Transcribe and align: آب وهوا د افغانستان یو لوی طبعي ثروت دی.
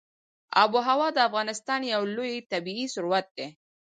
آب 0.61 0.71
وهوا 0.75 1.07
د 1.13 1.17
افغانستان 1.29 1.81
یو 1.93 2.03
لوی 2.15 2.33
طبعي 2.51 2.85
ثروت 2.93 3.25
دی. 3.37 3.47